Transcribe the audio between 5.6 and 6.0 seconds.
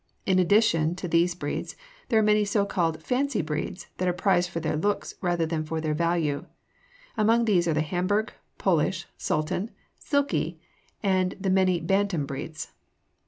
for their